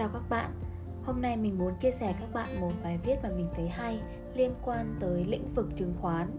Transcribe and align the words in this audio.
Chào 0.00 0.08
các 0.12 0.28
bạn, 0.28 0.50
hôm 1.04 1.22
nay 1.22 1.36
mình 1.36 1.58
muốn 1.58 1.74
chia 1.80 1.90
sẻ 1.90 2.14
các 2.20 2.32
bạn 2.32 2.60
một 2.60 2.72
bài 2.82 2.98
viết 3.04 3.16
mà 3.22 3.28
mình 3.28 3.48
thấy 3.54 3.68
hay 3.68 4.00
liên 4.34 4.54
quan 4.64 4.96
tới 5.00 5.24
lĩnh 5.24 5.54
vực 5.54 5.68
chứng 5.76 5.94
khoán. 6.00 6.30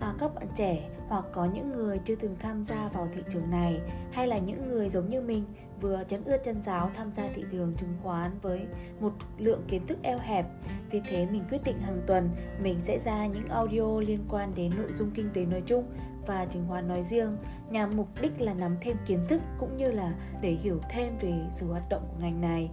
À, 0.00 0.14
các 0.18 0.34
bạn 0.34 0.46
trẻ 0.56 0.90
hoặc 1.08 1.24
có 1.32 1.44
những 1.44 1.72
người 1.72 1.98
chưa 2.04 2.14
từng 2.14 2.36
tham 2.40 2.62
gia 2.62 2.88
vào 2.88 3.06
thị 3.12 3.22
trường 3.32 3.50
này 3.50 3.80
hay 4.12 4.26
là 4.26 4.38
những 4.38 4.68
người 4.68 4.90
giống 4.90 5.08
như 5.08 5.20
mình 5.20 5.44
vừa 5.80 6.04
chấn 6.08 6.24
ướt 6.24 6.36
chân 6.44 6.62
giáo 6.62 6.90
tham 6.94 7.12
gia 7.12 7.28
thị 7.34 7.44
trường 7.52 7.74
chứng 7.76 7.94
khoán 8.02 8.38
với 8.42 8.66
một 9.00 9.12
lượng 9.38 9.62
kiến 9.68 9.86
thức 9.86 9.98
eo 10.02 10.18
hẹp. 10.18 10.46
Vì 10.90 11.00
thế 11.04 11.26
mình 11.26 11.44
quyết 11.50 11.64
định 11.64 11.80
hàng 11.80 12.00
tuần 12.06 12.30
mình 12.62 12.78
sẽ 12.82 12.98
ra 12.98 13.26
những 13.26 13.46
audio 13.46 14.00
liên 14.00 14.24
quan 14.28 14.54
đến 14.54 14.72
nội 14.76 14.92
dung 14.92 15.10
kinh 15.10 15.30
tế 15.34 15.44
nói 15.44 15.62
chung 15.66 15.84
và 16.26 16.44
chứng 16.44 16.64
khoán 16.68 16.88
nói 16.88 17.02
riêng 17.02 17.36
nhằm 17.70 17.96
mục 17.96 18.08
đích 18.20 18.40
là 18.40 18.54
nắm 18.54 18.76
thêm 18.80 18.96
kiến 19.06 19.26
thức 19.28 19.42
cũng 19.58 19.76
như 19.76 19.92
là 19.92 20.14
để 20.42 20.50
hiểu 20.50 20.80
thêm 20.90 21.12
về 21.20 21.32
sự 21.52 21.66
hoạt 21.66 21.88
động 21.88 22.02
của 22.10 22.20
ngành 22.20 22.40
này. 22.40 22.70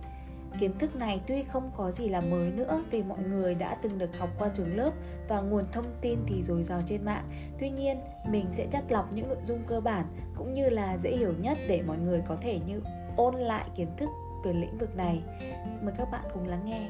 Kiến 0.59 0.77
thức 0.79 0.95
này 0.95 1.21
tuy 1.27 1.43
không 1.43 1.71
có 1.77 1.91
gì 1.91 2.09
là 2.09 2.21
mới 2.21 2.51
nữa 2.51 2.83
vì 2.91 3.03
mọi 3.03 3.19
người 3.19 3.55
đã 3.55 3.75
từng 3.81 3.97
được 3.97 4.17
học 4.19 4.29
qua 4.39 4.49
trường 4.53 4.77
lớp 4.77 4.91
và 5.27 5.41
nguồn 5.41 5.65
thông 5.71 5.85
tin 6.01 6.19
thì 6.27 6.43
dồi 6.43 6.63
dào 6.63 6.81
trên 6.85 7.05
mạng. 7.05 7.27
Tuy 7.59 7.69
nhiên, 7.69 7.97
mình 8.29 8.45
sẽ 8.53 8.67
chắt 8.71 8.83
lọc 8.89 9.13
những 9.13 9.27
nội 9.27 9.37
dung 9.45 9.59
cơ 9.67 9.79
bản 9.79 10.05
cũng 10.37 10.53
như 10.53 10.69
là 10.69 10.97
dễ 10.97 11.17
hiểu 11.17 11.33
nhất 11.41 11.57
để 11.67 11.81
mọi 11.81 11.97
người 11.97 12.21
có 12.27 12.35
thể 12.35 12.59
như 12.67 12.81
ôn 13.15 13.35
lại 13.35 13.69
kiến 13.75 13.87
thức 13.97 14.09
về 14.45 14.53
lĩnh 14.53 14.77
vực 14.77 14.95
này. 14.95 15.21
Mời 15.81 15.93
các 15.97 16.07
bạn 16.11 16.25
cùng 16.33 16.47
lắng 16.47 16.65
nghe. 16.65 16.89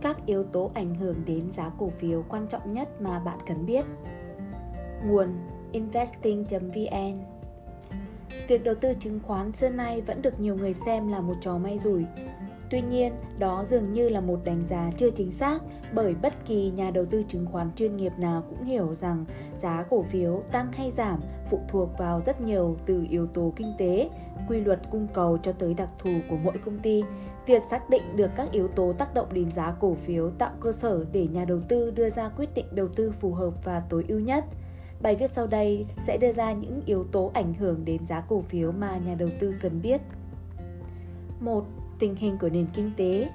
Các 0.00 0.26
yếu 0.26 0.44
tố 0.44 0.70
ảnh 0.74 0.94
hưởng 0.94 1.24
đến 1.26 1.50
giá 1.50 1.70
cổ 1.78 1.88
phiếu 1.88 2.24
quan 2.28 2.46
trọng 2.48 2.72
nhất 2.72 3.00
mà 3.00 3.18
bạn 3.18 3.38
cần 3.46 3.66
biết. 3.66 3.84
Nguồn 5.06 5.28
investing.vn 5.72 7.33
Việc 8.48 8.64
đầu 8.64 8.74
tư 8.80 8.94
chứng 9.00 9.20
khoán 9.22 9.52
xưa 9.52 9.68
nay 9.68 10.00
vẫn 10.00 10.22
được 10.22 10.40
nhiều 10.40 10.56
người 10.56 10.72
xem 10.72 11.08
là 11.08 11.20
một 11.20 11.34
trò 11.40 11.58
may 11.58 11.78
rủi. 11.78 12.04
Tuy 12.70 12.80
nhiên, 12.80 13.12
đó 13.38 13.64
dường 13.66 13.92
như 13.92 14.08
là 14.08 14.20
một 14.20 14.40
đánh 14.44 14.64
giá 14.64 14.90
chưa 14.96 15.10
chính 15.10 15.30
xác 15.32 15.62
bởi 15.92 16.14
bất 16.22 16.46
kỳ 16.46 16.70
nhà 16.70 16.90
đầu 16.90 17.04
tư 17.04 17.22
chứng 17.28 17.46
khoán 17.52 17.70
chuyên 17.76 17.96
nghiệp 17.96 18.12
nào 18.18 18.42
cũng 18.50 18.64
hiểu 18.64 18.94
rằng 18.94 19.24
giá 19.58 19.84
cổ 19.90 20.02
phiếu 20.02 20.40
tăng 20.52 20.72
hay 20.72 20.90
giảm 20.90 21.20
phụ 21.50 21.60
thuộc 21.68 21.88
vào 21.98 22.20
rất 22.20 22.40
nhiều 22.40 22.76
từ 22.86 23.06
yếu 23.10 23.26
tố 23.26 23.52
kinh 23.56 23.74
tế, 23.78 24.10
quy 24.48 24.60
luật 24.60 24.80
cung 24.90 25.06
cầu 25.14 25.38
cho 25.42 25.52
tới 25.52 25.74
đặc 25.74 25.88
thù 25.98 26.10
của 26.30 26.36
mỗi 26.36 26.54
công 26.64 26.78
ty. 26.78 27.02
Việc 27.46 27.62
xác 27.70 27.90
định 27.90 28.16
được 28.16 28.30
các 28.36 28.52
yếu 28.52 28.68
tố 28.68 28.92
tác 28.92 29.14
động 29.14 29.28
đến 29.32 29.52
giá 29.52 29.74
cổ 29.80 29.94
phiếu 29.94 30.30
tạo 30.30 30.50
cơ 30.60 30.72
sở 30.72 31.04
để 31.12 31.26
nhà 31.26 31.44
đầu 31.44 31.60
tư 31.68 31.90
đưa 31.90 32.10
ra 32.10 32.28
quyết 32.28 32.54
định 32.54 32.66
đầu 32.70 32.88
tư 32.88 33.12
phù 33.20 33.32
hợp 33.32 33.64
và 33.64 33.82
tối 33.88 34.04
ưu 34.08 34.20
nhất. 34.20 34.44
Bài 35.04 35.16
viết 35.16 35.32
sau 35.32 35.46
đây 35.46 35.86
sẽ 36.00 36.18
đưa 36.18 36.32
ra 36.32 36.52
những 36.52 36.82
yếu 36.86 37.04
tố 37.04 37.30
ảnh 37.34 37.54
hưởng 37.54 37.84
đến 37.84 38.06
giá 38.06 38.20
cổ 38.20 38.42
phiếu 38.48 38.72
mà 38.72 38.96
nhà 39.06 39.14
đầu 39.14 39.28
tư 39.40 39.54
cần 39.60 39.82
biết. 39.82 40.00
1. 41.40 41.64
Tình 41.98 42.16
hình 42.16 42.38
của 42.40 42.48
nền 42.48 42.66
kinh 42.74 42.90
tế 42.96 43.28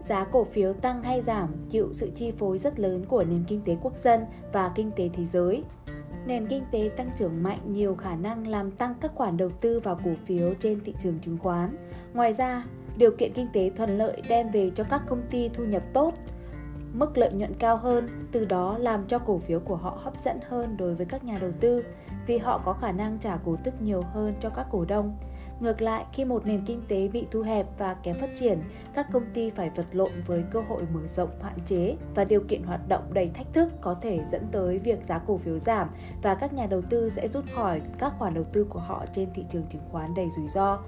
Giá 0.00 0.24
cổ 0.24 0.44
phiếu 0.44 0.72
tăng 0.72 1.02
hay 1.02 1.20
giảm 1.20 1.48
chịu 1.70 1.88
sự 1.92 2.10
chi 2.14 2.30
phối 2.30 2.58
rất 2.58 2.80
lớn 2.80 3.04
của 3.08 3.24
nền 3.24 3.44
kinh 3.48 3.60
tế 3.60 3.76
quốc 3.82 3.98
dân 3.98 4.24
và 4.52 4.72
kinh 4.74 4.90
tế 4.96 5.10
thế 5.12 5.24
giới. 5.24 5.62
Nền 6.26 6.46
kinh 6.46 6.64
tế 6.72 6.90
tăng 6.96 7.10
trưởng 7.16 7.42
mạnh 7.42 7.60
nhiều 7.66 7.94
khả 7.94 8.16
năng 8.16 8.46
làm 8.46 8.70
tăng 8.70 8.94
các 9.00 9.12
khoản 9.14 9.36
đầu 9.36 9.50
tư 9.60 9.80
vào 9.80 10.00
cổ 10.04 10.10
phiếu 10.24 10.54
trên 10.60 10.80
thị 10.84 10.94
trường 11.02 11.18
chứng 11.22 11.38
khoán. 11.38 11.76
Ngoài 12.14 12.32
ra, 12.32 12.64
điều 12.96 13.10
kiện 13.10 13.32
kinh 13.32 13.48
tế 13.52 13.70
thuận 13.76 13.98
lợi 13.98 14.22
đem 14.28 14.50
về 14.50 14.70
cho 14.74 14.84
các 14.84 15.02
công 15.08 15.22
ty 15.30 15.48
thu 15.48 15.64
nhập 15.64 15.82
tốt, 15.92 16.14
mức 16.98 17.18
lợi 17.18 17.32
nhuận 17.32 17.54
cao 17.54 17.76
hơn, 17.76 18.28
từ 18.32 18.44
đó 18.44 18.78
làm 18.78 19.06
cho 19.06 19.18
cổ 19.18 19.38
phiếu 19.38 19.60
của 19.60 19.76
họ 19.76 19.98
hấp 20.02 20.20
dẫn 20.20 20.38
hơn 20.48 20.76
đối 20.76 20.94
với 20.94 21.06
các 21.06 21.24
nhà 21.24 21.38
đầu 21.40 21.52
tư 21.60 21.84
vì 22.26 22.38
họ 22.38 22.60
có 22.64 22.72
khả 22.72 22.92
năng 22.92 23.18
trả 23.18 23.36
cổ 23.44 23.56
tức 23.64 23.74
nhiều 23.82 24.02
hơn 24.02 24.32
cho 24.40 24.50
các 24.50 24.66
cổ 24.70 24.84
đông. 24.84 25.16
Ngược 25.60 25.80
lại, 25.80 26.04
khi 26.12 26.24
một 26.24 26.46
nền 26.46 26.64
kinh 26.66 26.82
tế 26.88 27.08
bị 27.08 27.26
thu 27.30 27.42
hẹp 27.42 27.66
và 27.78 27.94
kém 27.94 28.18
phát 28.18 28.30
triển, 28.34 28.62
các 28.94 29.06
công 29.12 29.22
ty 29.34 29.50
phải 29.50 29.70
vật 29.70 29.86
lộn 29.92 30.10
với 30.26 30.44
cơ 30.52 30.60
hội 30.68 30.82
mở 30.94 31.06
rộng 31.06 31.30
hạn 31.42 31.58
chế 31.66 31.96
và 32.14 32.24
điều 32.24 32.40
kiện 32.48 32.62
hoạt 32.62 32.88
động 32.88 33.02
đầy 33.12 33.30
thách 33.34 33.52
thức 33.52 33.68
có 33.80 33.94
thể 33.94 34.20
dẫn 34.30 34.46
tới 34.52 34.78
việc 34.78 35.04
giá 35.04 35.18
cổ 35.18 35.38
phiếu 35.38 35.58
giảm 35.58 35.90
và 36.22 36.34
các 36.34 36.52
nhà 36.52 36.66
đầu 36.66 36.82
tư 36.90 37.08
sẽ 37.08 37.28
rút 37.28 37.44
khỏi 37.54 37.80
các 37.98 38.12
khoản 38.18 38.34
đầu 38.34 38.44
tư 38.44 38.64
của 38.64 38.78
họ 38.78 39.04
trên 39.12 39.28
thị 39.34 39.44
trường 39.50 39.66
chứng 39.70 39.82
khoán 39.90 40.14
đầy 40.14 40.26
rủi 40.36 40.48
ro. 40.48 40.78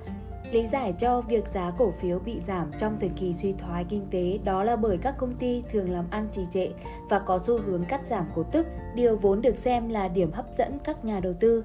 Lý 0.52 0.66
giải 0.66 0.94
cho 0.98 1.20
việc 1.20 1.48
giá 1.48 1.72
cổ 1.78 1.90
phiếu 1.90 2.18
bị 2.18 2.40
giảm 2.40 2.70
trong 2.78 2.96
thời 3.00 3.08
kỳ 3.08 3.34
suy 3.34 3.52
thoái 3.52 3.84
kinh 3.84 4.06
tế 4.10 4.38
đó 4.44 4.62
là 4.62 4.76
bởi 4.76 4.98
các 4.98 5.14
công 5.18 5.32
ty 5.32 5.62
thường 5.70 5.90
làm 5.90 6.04
ăn 6.10 6.28
trì 6.32 6.42
trệ 6.50 6.68
và 7.08 7.18
có 7.18 7.38
xu 7.38 7.58
hướng 7.58 7.84
cắt 7.84 8.06
giảm 8.06 8.26
cổ 8.34 8.42
tức, 8.42 8.66
điều 8.94 9.16
vốn 9.16 9.42
được 9.42 9.58
xem 9.58 9.88
là 9.88 10.08
điểm 10.08 10.32
hấp 10.32 10.46
dẫn 10.52 10.78
các 10.84 11.04
nhà 11.04 11.20
đầu 11.20 11.32
tư. 11.40 11.64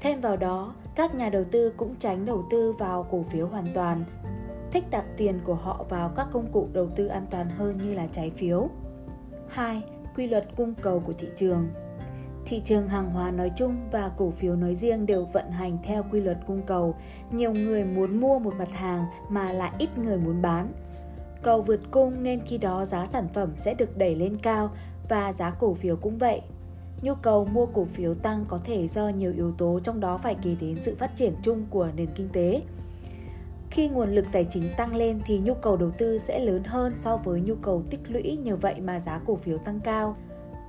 Thêm 0.00 0.20
vào 0.20 0.36
đó, 0.36 0.74
các 0.94 1.14
nhà 1.14 1.28
đầu 1.28 1.44
tư 1.44 1.72
cũng 1.76 1.94
tránh 1.98 2.26
đầu 2.26 2.42
tư 2.50 2.72
vào 2.72 3.06
cổ 3.10 3.24
phiếu 3.30 3.46
hoàn 3.46 3.66
toàn, 3.74 4.04
thích 4.72 4.84
đặt 4.90 5.04
tiền 5.16 5.40
của 5.44 5.54
họ 5.54 5.84
vào 5.88 6.12
các 6.16 6.26
công 6.32 6.52
cụ 6.52 6.68
đầu 6.72 6.88
tư 6.96 7.06
an 7.06 7.26
toàn 7.30 7.50
hơn 7.50 7.76
như 7.82 7.94
là 7.94 8.06
trái 8.12 8.30
phiếu. 8.30 8.68
2. 9.48 9.82
Quy 10.16 10.26
luật 10.26 10.56
cung 10.56 10.74
cầu 10.74 11.00
của 11.06 11.12
thị 11.12 11.28
trường 11.36 11.68
Thị 12.44 12.60
trường 12.64 12.88
hàng 12.88 13.10
hóa 13.10 13.30
nói 13.30 13.50
chung 13.56 13.76
và 13.90 14.10
cổ 14.16 14.30
phiếu 14.30 14.56
nói 14.56 14.74
riêng 14.74 15.06
đều 15.06 15.24
vận 15.24 15.50
hành 15.50 15.78
theo 15.82 16.04
quy 16.12 16.20
luật 16.20 16.38
cung 16.46 16.62
cầu. 16.66 16.94
Nhiều 17.32 17.52
người 17.52 17.84
muốn 17.84 18.20
mua 18.20 18.38
một 18.38 18.54
mặt 18.58 18.72
hàng 18.72 19.06
mà 19.28 19.52
lại 19.52 19.72
ít 19.78 19.98
người 19.98 20.18
muốn 20.18 20.42
bán. 20.42 20.72
Cầu 21.42 21.62
vượt 21.62 21.80
cung 21.90 22.22
nên 22.22 22.40
khi 22.40 22.58
đó 22.58 22.84
giá 22.84 23.06
sản 23.06 23.28
phẩm 23.34 23.52
sẽ 23.56 23.74
được 23.74 23.98
đẩy 23.98 24.14
lên 24.14 24.36
cao 24.36 24.70
và 25.08 25.32
giá 25.32 25.50
cổ 25.50 25.74
phiếu 25.74 25.96
cũng 25.96 26.18
vậy. 26.18 26.40
Nhu 27.02 27.14
cầu 27.14 27.44
mua 27.44 27.66
cổ 27.66 27.84
phiếu 27.84 28.14
tăng 28.14 28.44
có 28.48 28.58
thể 28.64 28.88
do 28.88 29.08
nhiều 29.08 29.32
yếu 29.32 29.52
tố 29.52 29.80
trong 29.84 30.00
đó 30.00 30.18
phải 30.18 30.36
kể 30.42 30.56
đến 30.60 30.78
sự 30.82 30.96
phát 30.98 31.16
triển 31.16 31.34
chung 31.42 31.66
của 31.70 31.88
nền 31.96 32.08
kinh 32.14 32.28
tế. 32.28 32.62
Khi 33.70 33.88
nguồn 33.88 34.14
lực 34.14 34.26
tài 34.32 34.44
chính 34.44 34.64
tăng 34.76 34.96
lên 34.96 35.20
thì 35.26 35.38
nhu 35.38 35.54
cầu 35.54 35.76
đầu 35.76 35.90
tư 35.90 36.18
sẽ 36.18 36.40
lớn 36.40 36.64
hơn 36.64 36.92
so 36.96 37.16
với 37.16 37.40
nhu 37.40 37.54
cầu 37.54 37.82
tích 37.90 38.00
lũy, 38.08 38.38
nhờ 38.42 38.56
vậy 38.56 38.80
mà 38.80 39.00
giá 39.00 39.20
cổ 39.26 39.36
phiếu 39.36 39.58
tăng 39.58 39.80
cao. 39.80 40.16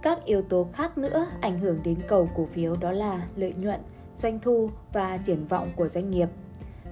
Các 0.02 0.26
yếu 0.26 0.42
tố 0.42 0.68
khác 0.74 0.98
nữa 0.98 1.28
ảnh 1.42 1.60
hưởng 1.60 1.80
đến 1.84 1.96
cầu 2.08 2.30
cổ 2.36 2.46
phiếu 2.46 2.76
đó 2.76 2.92
là 2.92 3.28
lợi 3.36 3.54
nhuận, 3.58 3.80
doanh 4.16 4.40
thu 4.40 4.70
và 4.94 5.18
triển 5.18 5.46
vọng 5.46 5.72
của 5.76 5.88
doanh 5.88 6.12
nghiệp. 6.12 6.28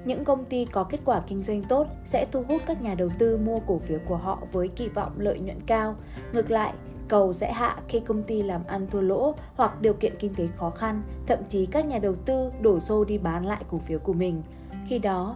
Những 0.05 0.25
công 0.25 0.45
ty 0.45 0.65
có 0.65 0.83
kết 0.83 0.99
quả 1.05 1.21
kinh 1.27 1.39
doanh 1.39 1.61
tốt 1.61 1.87
sẽ 2.05 2.25
thu 2.31 2.43
hút 2.47 2.61
các 2.67 2.81
nhà 2.81 2.95
đầu 2.95 3.09
tư 3.19 3.37
mua 3.37 3.59
cổ 3.59 3.79
phiếu 3.79 3.99
của 4.07 4.17
họ 4.17 4.39
với 4.51 4.67
kỳ 4.67 4.87
vọng 4.87 5.11
lợi 5.17 5.39
nhuận 5.39 5.59
cao. 5.65 5.95
Ngược 6.33 6.51
lại, 6.51 6.73
cầu 7.07 7.33
sẽ 7.33 7.53
hạ 7.53 7.77
khi 7.87 7.99
công 7.99 8.23
ty 8.23 8.43
làm 8.43 8.65
ăn 8.67 8.87
thua 8.87 9.01
lỗ 9.01 9.35
hoặc 9.55 9.81
điều 9.81 9.93
kiện 9.93 10.13
kinh 10.19 10.35
tế 10.35 10.47
khó 10.57 10.69
khăn, 10.69 11.01
thậm 11.27 11.39
chí 11.49 11.65
các 11.65 11.85
nhà 11.85 11.99
đầu 11.99 12.15
tư 12.15 12.51
đổ 12.61 12.79
xô 12.79 13.05
đi 13.05 13.17
bán 13.17 13.45
lại 13.45 13.61
cổ 13.71 13.77
phiếu 13.77 13.99
của 13.99 14.13
mình. 14.13 14.43
Khi 14.87 14.99
đó, 14.99 15.35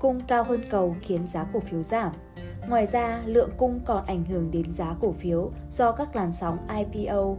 cung 0.00 0.20
cao 0.28 0.44
hơn 0.44 0.60
cầu 0.70 0.96
khiến 1.00 1.26
giá 1.26 1.46
cổ 1.52 1.60
phiếu 1.60 1.82
giảm. 1.82 2.12
Ngoài 2.68 2.86
ra, 2.86 3.22
lượng 3.26 3.50
cung 3.56 3.80
còn 3.84 4.06
ảnh 4.06 4.24
hưởng 4.24 4.50
đến 4.50 4.72
giá 4.72 4.94
cổ 5.00 5.12
phiếu 5.12 5.50
do 5.70 5.92
các 5.92 6.16
làn 6.16 6.32
sóng 6.32 6.58
IPO, 6.76 7.36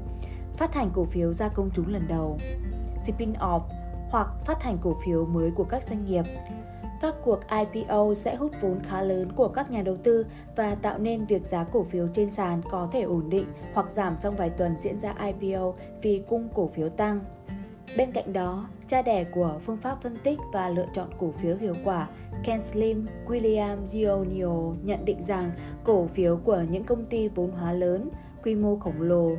phát 0.58 0.74
hành 0.74 0.90
cổ 0.94 1.06
phiếu 1.06 1.34
ra 1.34 1.48
công 1.48 1.70
chúng 1.74 1.94
lần 1.94 2.08
đầu, 2.08 2.38
spin-off 3.06 3.62
hoặc 4.10 4.28
phát 4.46 4.64
hành 4.64 4.78
cổ 4.82 4.96
phiếu 5.06 5.26
mới 5.26 5.52
của 5.52 5.64
các 5.64 5.84
doanh 5.84 6.06
nghiệp. 6.06 6.24
Các 7.02 7.16
cuộc 7.24 7.40
IPO 7.74 8.14
sẽ 8.14 8.36
hút 8.36 8.52
vốn 8.62 8.80
khá 8.84 9.02
lớn 9.02 9.32
của 9.36 9.48
các 9.48 9.72
nhà 9.72 9.82
đầu 9.82 9.96
tư 9.96 10.26
và 10.56 10.76
tạo 10.76 10.98
nên 10.98 11.26
việc 11.26 11.46
giá 11.46 11.64
cổ 11.64 11.84
phiếu 11.84 12.08
trên 12.08 12.32
sàn 12.32 12.62
có 12.72 12.90
thể 12.92 13.02
ổn 13.02 13.30
định 13.30 13.48
hoặc 13.74 13.92
giảm 13.92 14.18
trong 14.22 14.36
vài 14.36 14.50
tuần 14.50 14.76
diễn 14.80 15.00
ra 15.00 15.16
IPO 15.26 15.74
vì 16.02 16.24
cung 16.28 16.50
cổ 16.54 16.68
phiếu 16.68 16.90
tăng. 16.90 17.20
Bên 17.98 18.12
cạnh 18.12 18.34
đó, 18.34 18.70
cha 18.88 19.02
đẻ 19.02 19.24
của 19.24 19.60
phương 19.66 19.78
pháp 19.78 20.02
phân 20.02 20.18
tích 20.24 20.40
và 20.54 20.70
lựa 20.70 20.88
chọn 20.94 21.10
cổ 21.20 21.32
phiếu 21.42 21.56
hiệu 21.58 21.76
quả, 21.84 22.10
Ken 22.44 22.62
Slim, 22.62 23.08
William 23.28 23.86
Gionio 23.86 24.76
nhận 24.84 25.06
định 25.06 25.22
rằng 25.22 25.52
cổ 25.84 26.08
phiếu 26.08 26.38
của 26.38 26.64
những 26.70 26.84
công 26.84 27.06
ty 27.06 27.28
vốn 27.28 27.52
hóa 27.52 27.74
lớn, 27.74 28.10
quy 28.44 28.56
mô 28.56 28.76
khổng 28.76 29.02
lồ 29.02 29.32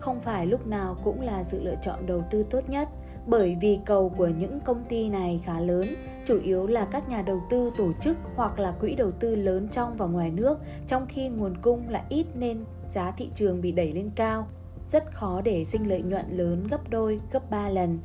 không 0.00 0.20
phải 0.20 0.46
lúc 0.46 0.66
nào 0.66 0.96
cũng 1.04 1.20
là 1.20 1.42
sự 1.42 1.64
lựa 1.64 1.76
chọn 1.82 2.06
đầu 2.06 2.24
tư 2.30 2.42
tốt 2.42 2.68
nhất. 2.68 2.88
Bởi 3.26 3.56
vì 3.60 3.78
cầu 3.84 4.08
của 4.08 4.26
những 4.26 4.60
công 4.60 4.84
ty 4.84 5.08
này 5.08 5.40
khá 5.44 5.60
lớn, 5.60 5.86
chủ 6.26 6.40
yếu 6.40 6.66
là 6.66 6.84
các 6.84 7.08
nhà 7.08 7.22
đầu 7.22 7.42
tư 7.50 7.72
tổ 7.76 7.92
chức 8.00 8.16
hoặc 8.34 8.58
là 8.58 8.74
quỹ 8.80 8.94
đầu 8.94 9.10
tư 9.10 9.36
lớn 9.36 9.68
trong 9.68 9.96
và 9.96 10.06
ngoài 10.06 10.30
nước, 10.30 10.58
trong 10.86 11.06
khi 11.08 11.28
nguồn 11.28 11.56
cung 11.62 11.88
lại 11.88 12.02
ít 12.08 12.26
nên 12.34 12.64
giá 12.88 13.10
thị 13.10 13.30
trường 13.34 13.60
bị 13.60 13.72
đẩy 13.72 13.92
lên 13.92 14.10
cao 14.16 14.46
rất 14.88 15.14
khó 15.14 15.40
để 15.40 15.64
sinh 15.64 15.88
lợi 15.88 16.02
nhuận 16.02 16.26
lớn 16.28 16.66
gấp 16.70 16.90
đôi, 16.90 17.20
gấp 17.32 17.50
3 17.50 17.68
lần. 17.68 17.98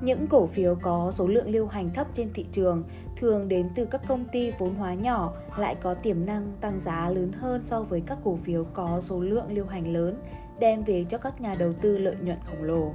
Những 0.00 0.26
cổ 0.26 0.46
phiếu 0.46 0.74
có 0.82 1.10
số 1.10 1.26
lượng 1.26 1.50
lưu 1.50 1.66
hành 1.66 1.90
thấp 1.94 2.06
trên 2.14 2.30
thị 2.34 2.46
trường 2.52 2.84
thường 3.16 3.48
đến 3.48 3.68
từ 3.74 3.84
các 3.84 4.00
công 4.08 4.24
ty 4.24 4.52
vốn 4.58 4.74
hóa 4.74 4.94
nhỏ 4.94 5.32
lại 5.58 5.76
có 5.82 5.94
tiềm 5.94 6.26
năng 6.26 6.52
tăng 6.60 6.78
giá 6.78 7.08
lớn 7.08 7.32
hơn 7.32 7.62
so 7.62 7.82
với 7.82 8.02
các 8.06 8.18
cổ 8.24 8.38
phiếu 8.44 8.64
có 8.64 9.00
số 9.00 9.20
lượng 9.20 9.52
lưu 9.52 9.66
hành 9.66 9.92
lớn, 9.92 10.22
đem 10.58 10.84
về 10.84 11.04
cho 11.08 11.18
các 11.18 11.40
nhà 11.40 11.54
đầu 11.58 11.72
tư 11.72 11.98
lợi 11.98 12.16
nhuận 12.20 12.38
khổng 12.46 12.62
lồ. 12.62 12.92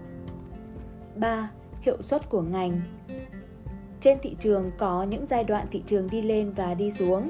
3. 1.15 1.51
Hiệu 1.81 2.01
suất 2.01 2.29
của 2.29 2.41
ngành 2.41 2.81
Trên 3.99 4.17
thị 4.21 4.35
trường 4.39 4.71
có 4.77 5.03
những 5.03 5.25
giai 5.25 5.44
đoạn 5.44 5.67
thị 5.71 5.83
trường 5.85 6.09
đi 6.09 6.21
lên 6.21 6.51
và 6.51 6.73
đi 6.73 6.91
xuống. 6.91 7.29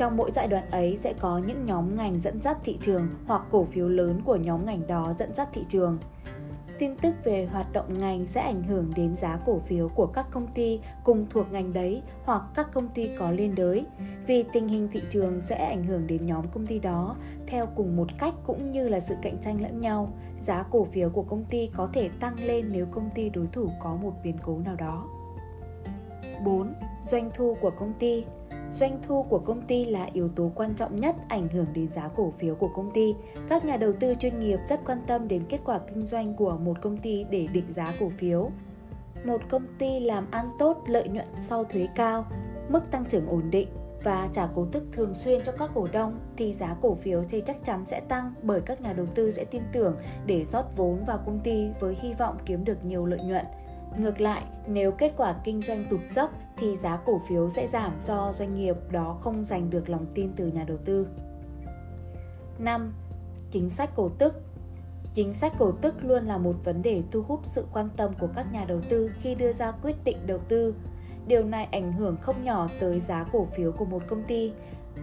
Trong 0.00 0.16
mỗi 0.16 0.30
giai 0.34 0.48
đoạn 0.48 0.70
ấy 0.70 0.96
sẽ 0.96 1.12
có 1.20 1.38
những 1.38 1.64
nhóm 1.64 1.96
ngành 1.96 2.18
dẫn 2.18 2.42
dắt 2.42 2.58
thị 2.64 2.78
trường 2.80 3.08
hoặc 3.26 3.42
cổ 3.50 3.64
phiếu 3.64 3.88
lớn 3.88 4.20
của 4.24 4.36
nhóm 4.36 4.66
ngành 4.66 4.86
đó 4.86 5.12
dẫn 5.18 5.34
dắt 5.34 5.48
thị 5.52 5.64
trường. 5.68 5.98
tin 6.78 6.96
tức 6.96 7.14
về 7.24 7.46
hoạt 7.46 7.72
động 7.72 7.98
ngành 7.98 8.26
sẽ 8.26 8.40
ảnh 8.40 8.62
hưởng 8.62 8.92
đến 8.96 9.16
giá 9.16 9.38
cổ 9.46 9.58
phiếu 9.58 9.88
của 9.88 10.06
các 10.06 10.26
công 10.30 10.46
ty 10.46 10.80
cùng 11.04 11.26
thuộc 11.30 11.52
ngành 11.52 11.72
đấy 11.72 12.02
hoặc 12.24 12.42
các 12.54 12.72
công 12.72 12.88
ty 12.88 13.10
có 13.18 13.30
liên 13.30 13.54
đới. 13.54 13.84
Vì 14.26 14.44
tình 14.52 14.68
hình 14.68 14.88
thị 14.92 15.02
trường 15.10 15.40
sẽ 15.40 15.66
ảnh 15.66 15.84
hưởng 15.84 16.06
đến 16.06 16.26
nhóm 16.26 16.44
công 16.54 16.66
ty 16.66 16.78
đó 16.78 17.16
theo 17.46 17.66
cùng 17.76 17.96
một 17.96 18.08
cách 18.18 18.34
cũng 18.46 18.72
như 18.72 18.88
là 18.88 19.00
sự 19.00 19.14
cạnh 19.22 19.38
tranh 19.40 19.62
lẫn 19.62 19.78
nhau. 19.78 20.12
Giá 20.40 20.64
cổ 20.70 20.84
phiếu 20.84 21.10
của 21.10 21.22
công 21.22 21.44
ty 21.44 21.70
có 21.76 21.88
thể 21.92 22.10
tăng 22.20 22.36
lên 22.44 22.66
nếu 22.72 22.86
công 22.86 23.10
ty 23.14 23.30
đối 23.30 23.46
thủ 23.46 23.70
có 23.80 23.96
một 23.96 24.12
biến 24.24 24.36
cố 24.42 24.58
nào 24.58 24.76
đó. 24.76 25.06
4. 26.44 26.74
Doanh 27.04 27.30
thu 27.34 27.56
của 27.60 27.70
công 27.70 27.92
ty 27.98 28.24
Doanh 28.72 28.98
thu 29.02 29.22
của 29.22 29.38
công 29.38 29.62
ty 29.62 29.84
là 29.84 30.08
yếu 30.12 30.28
tố 30.28 30.50
quan 30.54 30.74
trọng 30.74 30.96
nhất 30.96 31.16
ảnh 31.28 31.48
hưởng 31.48 31.66
đến 31.72 31.90
giá 31.90 32.08
cổ 32.16 32.32
phiếu 32.38 32.54
của 32.54 32.70
công 32.76 32.90
ty. 32.90 33.14
Các 33.48 33.64
nhà 33.64 33.76
đầu 33.76 33.92
tư 33.92 34.14
chuyên 34.14 34.40
nghiệp 34.40 34.58
rất 34.68 34.80
quan 34.86 34.98
tâm 35.06 35.28
đến 35.28 35.42
kết 35.48 35.60
quả 35.64 35.80
kinh 35.88 36.02
doanh 36.02 36.34
của 36.34 36.56
một 36.56 36.80
công 36.82 36.96
ty 36.96 37.24
để 37.30 37.48
định 37.52 37.72
giá 37.72 37.94
cổ 38.00 38.08
phiếu. 38.18 38.50
Một 39.24 39.40
công 39.50 39.66
ty 39.78 40.00
làm 40.00 40.30
ăn 40.30 40.50
tốt, 40.58 40.84
lợi 40.86 41.08
nhuận 41.08 41.26
sau 41.40 41.64
thuế 41.64 41.88
cao, 41.96 42.26
mức 42.68 42.90
tăng 42.90 43.04
trưởng 43.04 43.26
ổn 43.26 43.50
định 43.50 43.68
và 44.04 44.28
trả 44.32 44.48
cổ 44.54 44.66
tức 44.72 44.84
thường 44.92 45.14
xuyên 45.14 45.40
cho 45.44 45.52
các 45.52 45.70
cổ 45.74 45.88
đông 45.92 46.20
thì 46.36 46.52
giá 46.52 46.76
cổ 46.82 46.94
phiếu 46.94 47.22
thì 47.24 47.42
chắc 47.46 47.64
chắn 47.64 47.86
sẽ 47.86 48.00
tăng 48.00 48.34
bởi 48.42 48.60
các 48.60 48.80
nhà 48.80 48.92
đầu 48.92 49.06
tư 49.06 49.30
sẽ 49.30 49.44
tin 49.44 49.62
tưởng 49.72 49.96
để 50.26 50.44
rót 50.44 50.64
vốn 50.76 51.04
vào 51.04 51.18
công 51.26 51.40
ty 51.40 51.68
với 51.80 51.96
hy 52.00 52.14
vọng 52.14 52.36
kiếm 52.46 52.64
được 52.64 52.84
nhiều 52.84 53.06
lợi 53.06 53.20
nhuận. 53.24 53.44
Ngược 53.98 54.20
lại, 54.20 54.42
nếu 54.66 54.92
kết 54.92 55.12
quả 55.16 55.34
kinh 55.44 55.60
doanh 55.60 55.84
tụt 55.90 56.00
dốc 56.10 56.30
thì 56.60 56.76
giá 56.76 56.96
cổ 56.96 57.20
phiếu 57.28 57.48
sẽ 57.48 57.66
giảm 57.66 57.92
do 58.00 58.32
doanh 58.32 58.54
nghiệp 58.54 58.76
đó 58.90 59.16
không 59.20 59.44
giành 59.44 59.70
được 59.70 59.88
lòng 59.88 60.06
tin 60.14 60.32
từ 60.36 60.46
nhà 60.46 60.64
đầu 60.64 60.76
tư. 60.76 61.06
5. 62.58 62.94
Chính 63.50 63.68
sách 63.68 63.90
cổ 63.96 64.08
tức 64.08 64.34
Chính 65.14 65.34
sách 65.34 65.52
cổ 65.58 65.72
tức 65.72 65.94
luôn 66.04 66.26
là 66.26 66.38
một 66.38 66.54
vấn 66.64 66.82
đề 66.82 67.02
thu 67.10 67.22
hút 67.22 67.40
sự 67.42 67.64
quan 67.72 67.88
tâm 67.96 68.12
của 68.20 68.28
các 68.36 68.52
nhà 68.52 68.64
đầu 68.64 68.80
tư 68.88 69.10
khi 69.20 69.34
đưa 69.34 69.52
ra 69.52 69.70
quyết 69.70 69.96
định 70.04 70.16
đầu 70.26 70.38
tư. 70.48 70.74
Điều 71.26 71.44
này 71.44 71.68
ảnh 71.72 71.92
hưởng 71.92 72.16
không 72.16 72.44
nhỏ 72.44 72.68
tới 72.80 73.00
giá 73.00 73.24
cổ 73.32 73.44
phiếu 73.44 73.72
của 73.72 73.84
một 73.84 74.02
công 74.08 74.22
ty. 74.22 74.52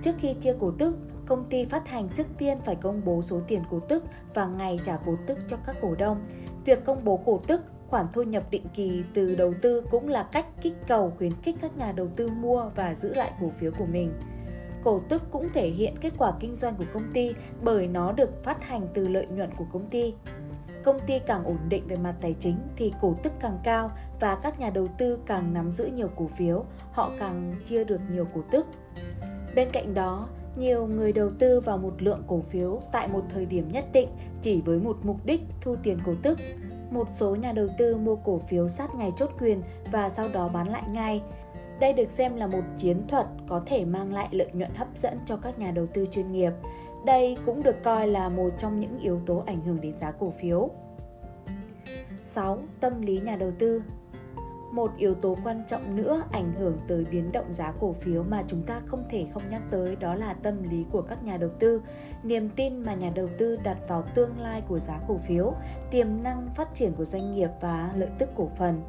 Trước 0.01 0.15
khi 0.19 0.33
chia 0.33 0.55
cổ 0.59 0.71
tức, 0.71 0.97
công 1.25 1.45
ty 1.45 1.65
phát 1.65 1.87
hành 1.87 2.09
trước 2.09 2.27
tiên 2.37 2.57
phải 2.65 2.75
công 2.75 3.01
bố 3.05 3.21
số 3.21 3.41
tiền 3.47 3.61
cổ 3.71 3.79
tức 3.79 4.03
và 4.33 4.47
ngày 4.47 4.79
trả 4.85 4.97
cổ 5.05 5.15
tức 5.27 5.37
cho 5.49 5.57
các 5.65 5.75
cổ 5.81 5.95
đông. 5.95 6.21
Việc 6.65 6.85
công 6.85 7.03
bố 7.03 7.17
cổ 7.17 7.39
tức 7.47 7.61
khoản 7.89 8.05
thu 8.13 8.23
nhập 8.23 8.43
định 8.51 8.65
kỳ 8.73 9.03
từ 9.13 9.35
đầu 9.35 9.53
tư 9.61 9.83
cũng 9.91 10.09
là 10.09 10.23
cách 10.23 10.45
kích 10.61 10.73
cầu 10.87 11.13
khuyến 11.17 11.31
khích 11.41 11.55
các 11.61 11.77
nhà 11.77 11.91
đầu 11.91 12.07
tư 12.15 12.29
mua 12.29 12.69
và 12.75 12.93
giữ 12.93 13.13
lại 13.13 13.31
cổ 13.41 13.51
phiếu 13.59 13.71
của 13.71 13.85
mình. 13.85 14.13
Cổ 14.83 14.99
tức 15.09 15.23
cũng 15.31 15.49
thể 15.53 15.69
hiện 15.69 15.95
kết 16.01 16.13
quả 16.17 16.33
kinh 16.39 16.55
doanh 16.55 16.75
của 16.75 16.85
công 16.93 17.13
ty 17.13 17.33
bởi 17.61 17.87
nó 17.87 18.11
được 18.11 18.43
phát 18.43 18.63
hành 18.63 18.87
từ 18.93 19.07
lợi 19.07 19.27
nhuận 19.27 19.49
của 19.57 19.65
công 19.73 19.89
ty. 19.89 20.13
Công 20.83 20.99
ty 21.07 21.19
càng 21.19 21.43
ổn 21.43 21.57
định 21.69 21.87
về 21.87 21.95
mặt 21.95 22.15
tài 22.21 22.35
chính 22.39 22.57
thì 22.75 22.93
cổ 23.01 23.15
tức 23.23 23.33
càng 23.39 23.59
cao 23.63 23.91
và 24.19 24.35
các 24.35 24.59
nhà 24.59 24.69
đầu 24.69 24.87
tư 24.97 25.19
càng 25.25 25.53
nắm 25.53 25.71
giữ 25.71 25.85
nhiều 25.85 26.09
cổ 26.15 26.27
phiếu, 26.37 26.65
họ 26.91 27.11
càng 27.19 27.55
chia 27.65 27.83
được 27.83 28.01
nhiều 28.11 28.27
cổ 28.35 28.41
tức. 28.51 28.65
Bên 29.55 29.69
cạnh 29.73 29.93
đó, 29.93 30.27
nhiều 30.57 30.87
người 30.87 31.13
đầu 31.13 31.29
tư 31.29 31.59
vào 31.59 31.77
một 31.77 32.01
lượng 32.01 32.23
cổ 32.27 32.41
phiếu 32.41 32.81
tại 32.91 33.07
một 33.07 33.23
thời 33.29 33.45
điểm 33.45 33.67
nhất 33.71 33.85
định 33.93 34.09
chỉ 34.41 34.61
với 34.61 34.79
một 34.79 34.97
mục 35.03 35.25
đích 35.25 35.41
thu 35.61 35.75
tiền 35.83 35.99
cổ 36.05 36.13
tức 36.23 36.39
một 36.91 37.07
số 37.11 37.35
nhà 37.35 37.51
đầu 37.51 37.67
tư 37.77 37.97
mua 37.97 38.15
cổ 38.15 38.39
phiếu 38.39 38.67
sát 38.67 38.95
ngày 38.95 39.11
chốt 39.17 39.29
quyền 39.39 39.61
và 39.91 40.09
sau 40.09 40.29
đó 40.29 40.47
bán 40.47 40.67
lại 40.69 40.83
ngay. 40.89 41.21
Đây 41.79 41.93
được 41.93 42.09
xem 42.09 42.35
là 42.35 42.47
một 42.47 42.63
chiến 42.77 43.07
thuật 43.07 43.27
có 43.49 43.61
thể 43.65 43.85
mang 43.85 44.13
lại 44.13 44.27
lợi 44.31 44.49
nhuận 44.53 44.75
hấp 44.75 44.87
dẫn 44.95 45.19
cho 45.25 45.37
các 45.37 45.59
nhà 45.59 45.71
đầu 45.71 45.85
tư 45.87 46.05
chuyên 46.11 46.31
nghiệp. 46.31 46.51
Đây 47.05 47.37
cũng 47.45 47.63
được 47.63 47.83
coi 47.83 48.07
là 48.07 48.29
một 48.29 48.49
trong 48.57 48.77
những 48.77 48.99
yếu 48.99 49.19
tố 49.19 49.43
ảnh 49.45 49.61
hưởng 49.61 49.81
đến 49.81 49.93
giá 49.93 50.11
cổ 50.11 50.33
phiếu. 50.39 50.69
6. 52.25 52.57
Tâm 52.79 53.01
lý 53.01 53.19
nhà 53.19 53.35
đầu 53.35 53.51
tư 53.59 53.81
một 54.77 54.91
yếu 54.97 55.15
tố 55.15 55.37
quan 55.43 55.63
trọng 55.67 55.95
nữa 55.95 56.23
ảnh 56.31 56.53
hưởng 56.53 56.77
tới 56.87 57.05
biến 57.11 57.31
động 57.31 57.51
giá 57.51 57.73
cổ 57.79 57.93
phiếu 57.93 58.23
mà 58.23 58.43
chúng 58.47 58.63
ta 58.63 58.81
không 58.85 59.03
thể 59.09 59.25
không 59.33 59.43
nhắc 59.49 59.61
tới 59.71 59.95
đó 59.95 60.15
là 60.15 60.33
tâm 60.33 60.63
lý 60.63 60.85
của 60.91 61.01
các 61.01 61.23
nhà 61.23 61.37
đầu 61.37 61.49
tư, 61.59 61.81
niềm 62.23 62.49
tin 62.49 62.79
mà 62.79 62.93
nhà 62.93 63.11
đầu 63.15 63.27
tư 63.37 63.57
đặt 63.63 63.77
vào 63.87 64.01
tương 64.15 64.39
lai 64.39 64.61
của 64.67 64.79
giá 64.79 64.99
cổ 65.07 65.17
phiếu, 65.17 65.53
tiềm 65.91 66.23
năng 66.23 66.49
phát 66.55 66.75
triển 66.75 66.93
của 66.93 67.05
doanh 67.05 67.33
nghiệp 67.33 67.49
và 67.61 67.91
lợi 67.95 68.09
tức 68.19 68.29
cổ 68.35 68.49
phần. 68.57 68.81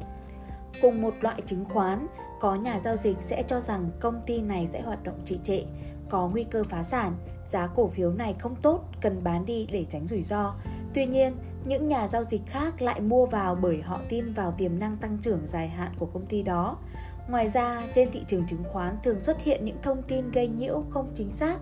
Cùng 0.81 1.01
một 1.01 1.13
loại 1.21 1.41
chứng 1.45 1.65
khoán, 1.65 2.07
có 2.39 2.55
nhà 2.55 2.79
giao 2.83 2.95
dịch 2.95 3.17
sẽ 3.21 3.43
cho 3.47 3.59
rằng 3.59 3.89
công 3.99 4.21
ty 4.25 4.41
này 4.41 4.67
sẽ 4.67 4.81
hoạt 4.81 5.03
động 5.03 5.19
trì 5.25 5.39
trệ, 5.43 5.63
có 6.09 6.27
nguy 6.27 6.43
cơ 6.43 6.63
phá 6.63 6.83
sản, 6.83 7.15
giá 7.47 7.67
cổ 7.67 7.87
phiếu 7.87 8.13
này 8.13 8.35
không 8.39 8.55
tốt, 8.55 8.83
cần 9.01 9.23
bán 9.23 9.45
đi 9.45 9.67
để 9.71 9.85
tránh 9.89 10.07
rủi 10.07 10.21
ro. 10.21 10.55
Tuy 10.93 11.05
nhiên, 11.05 11.35
những 11.65 11.87
nhà 11.87 12.07
giao 12.07 12.23
dịch 12.23 12.41
khác 12.45 12.81
lại 12.81 13.01
mua 13.01 13.25
vào 13.25 13.55
bởi 13.55 13.81
họ 13.81 14.01
tin 14.09 14.33
vào 14.33 14.51
tiềm 14.51 14.79
năng 14.79 14.97
tăng 14.97 15.17
trưởng 15.21 15.45
dài 15.45 15.67
hạn 15.67 15.91
của 15.99 16.05
công 16.05 16.25
ty 16.25 16.43
đó. 16.43 16.77
Ngoài 17.29 17.47
ra, 17.47 17.83
trên 17.95 18.11
thị 18.11 18.23
trường 18.27 18.47
chứng 18.47 18.63
khoán 18.73 18.97
thường 19.03 19.19
xuất 19.19 19.43
hiện 19.43 19.65
những 19.65 19.77
thông 19.81 20.01
tin 20.01 20.31
gây 20.31 20.47
nhiễu 20.47 20.83
không 20.89 21.11
chính 21.15 21.31
xác, 21.31 21.57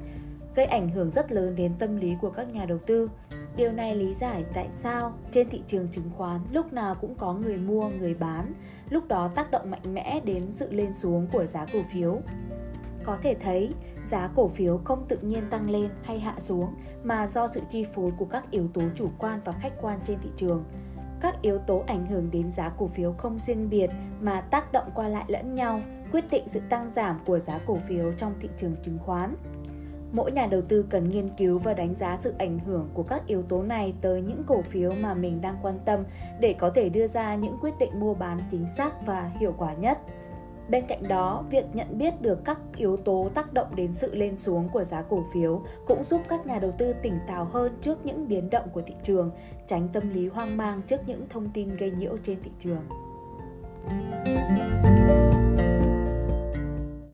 gây 0.56 0.66
ảnh 0.66 0.90
hưởng 0.90 1.10
rất 1.10 1.32
lớn 1.32 1.56
đến 1.56 1.74
tâm 1.80 1.98
lý 1.98 2.16
của 2.22 2.30
các 2.30 2.54
nhà 2.54 2.66
đầu 2.66 2.78
tư. 2.86 3.10
Điều 3.56 3.72
này 3.72 3.96
lý 3.96 4.14
giải 4.14 4.44
tại 4.54 4.68
sao 4.76 5.14
trên 5.32 5.50
thị 5.50 5.62
trường 5.68 5.88
chứng 5.88 6.10
khoán 6.18 6.42
lúc 6.52 6.74
nào 6.74 6.96
cũng 6.96 7.16
có 7.16 7.34
người 7.34 7.58
mua, 7.58 7.90
người 7.90 8.14
bán, 8.14 8.54
lúc 8.90 9.08
đó 9.08 9.32
tác 9.36 9.52
động 9.52 9.72
mạnh 9.72 9.94
mẽ 9.94 10.20
đến 10.26 10.44
sự 10.54 10.72
lên 10.72 10.96
xuống 10.96 11.28
của 11.32 11.46
giá 11.46 11.66
cổ 11.74 11.80
phiếu. 11.94 12.22
Có 13.07 13.18
thể 13.21 13.36
thấy, 13.39 13.69
giá 14.06 14.30
cổ 14.36 14.48
phiếu 14.48 14.77
không 14.83 15.06
tự 15.07 15.18
nhiên 15.21 15.44
tăng 15.50 15.69
lên 15.69 15.89
hay 16.04 16.19
hạ 16.19 16.36
xuống 16.39 16.74
mà 17.04 17.27
do 17.27 17.48
sự 17.48 17.62
chi 17.69 17.86
phối 17.95 18.12
của 18.18 18.25
các 18.25 18.51
yếu 18.51 18.68
tố 18.68 18.81
chủ 18.95 19.09
quan 19.19 19.39
và 19.45 19.51
khách 19.51 19.74
quan 19.81 20.00
trên 20.06 20.18
thị 20.24 20.30
trường. 20.36 20.63
Các 21.21 21.42
yếu 21.42 21.57
tố 21.57 21.83
ảnh 21.88 22.06
hưởng 22.07 22.31
đến 22.31 22.51
giá 22.51 22.69
cổ 22.69 22.88
phiếu 22.88 23.13
không 23.13 23.39
riêng 23.39 23.69
biệt 23.69 23.89
mà 24.19 24.42
tác 24.42 24.71
động 24.71 24.89
qua 24.95 25.07
lại 25.07 25.25
lẫn 25.27 25.56
nhau, 25.56 25.81
quyết 26.12 26.24
định 26.31 26.44
sự 26.48 26.59
tăng 26.69 26.89
giảm 26.89 27.19
của 27.25 27.39
giá 27.39 27.59
cổ 27.68 27.77
phiếu 27.88 28.13
trong 28.13 28.33
thị 28.39 28.50
trường 28.57 28.75
chứng 28.83 28.98
khoán. 29.06 29.36
Mỗi 30.12 30.31
nhà 30.31 30.48
đầu 30.48 30.62
tư 30.62 30.86
cần 30.89 31.10
nghiên 31.10 31.30
cứu 31.30 31.60
và 31.60 31.74
đánh 31.74 31.94
giá 31.94 32.18
sự 32.21 32.33
ảnh 32.38 32.60
hưởng 32.60 32.89
của 32.94 33.03
các 33.03 33.27
yếu 33.27 33.42
tố 33.42 33.63
này 33.63 33.94
tới 34.01 34.21
những 34.21 34.44
cổ 34.48 34.62
phiếu 34.62 34.92
mà 35.01 35.13
mình 35.13 35.42
đang 35.42 35.56
quan 35.62 35.80
tâm 35.86 36.03
để 36.39 36.56
có 36.60 36.69
thể 36.69 36.89
đưa 36.89 37.07
ra 37.07 37.36
những 37.36 37.57
quyết 37.62 37.74
định 37.80 38.00
mua 38.00 38.13
bán 38.13 38.39
chính 38.51 38.68
xác 38.68 39.06
và 39.06 39.31
hiệu 39.39 39.53
quả 39.57 39.74
nhất. 39.74 40.00
Bên 40.69 40.86
cạnh 40.88 41.08
đó, 41.08 41.44
việc 41.50 41.66
nhận 41.74 41.98
biết 41.98 42.22
được 42.22 42.46
các 42.46 42.60
yếu 42.75 42.98
tố 42.98 43.30
tác 43.34 43.54
động 43.54 43.75
đến 43.75 43.94
sự 43.94 44.16
lên 44.16 44.38
xuống 44.38 44.69
của 44.69 44.84
giá 44.84 45.02
cổ 45.02 45.24
phiếu 45.34 45.62
cũng 45.88 46.04
giúp 46.04 46.22
các 46.30 46.48
nhà 46.48 46.60
đầu 46.60 46.72
tư 46.72 46.94
tỉnh 47.04 47.19
táo 47.28 47.46
hơn 47.46 47.78
trước 47.81 48.06
những 48.06 48.28
biến 48.28 48.50
động 48.50 48.69
của 48.74 48.81
thị 48.81 48.94
trường, 49.04 49.31
tránh 49.68 49.88
tâm 49.94 50.14
lý 50.14 50.28
hoang 50.28 50.58
mang 50.58 50.81
trước 50.88 51.00
những 51.08 51.25
thông 51.30 51.50
tin 51.50 51.75
gây 51.75 51.92
nhiễu 51.92 52.18
trên 52.24 52.38
thị 52.44 52.52
trường. 52.60 52.81